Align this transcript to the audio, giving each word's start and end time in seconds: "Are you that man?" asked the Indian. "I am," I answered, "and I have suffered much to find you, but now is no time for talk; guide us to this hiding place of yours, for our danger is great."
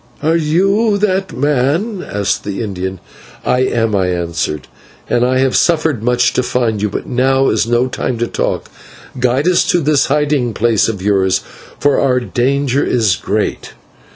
"Are 0.23 0.35
you 0.35 0.97
that 0.97 1.31
man?" 1.31 2.03
asked 2.03 2.43
the 2.43 2.63
Indian. 2.63 2.99
"I 3.45 3.59
am," 3.59 3.93
I 3.95 4.07
answered, 4.07 4.67
"and 5.07 5.23
I 5.23 5.37
have 5.37 5.55
suffered 5.55 6.01
much 6.01 6.33
to 6.33 6.41
find 6.41 6.81
you, 6.81 6.89
but 6.89 7.05
now 7.05 7.49
is 7.49 7.67
no 7.67 7.85
time 7.87 8.17
for 8.17 8.25
talk; 8.25 8.67
guide 9.19 9.47
us 9.47 9.63
to 9.69 9.79
this 9.79 10.07
hiding 10.07 10.55
place 10.55 10.87
of 10.89 11.03
yours, 11.03 11.41
for 11.79 11.99
our 11.99 12.19
danger 12.19 12.83
is 12.83 13.15
great." 13.15 13.73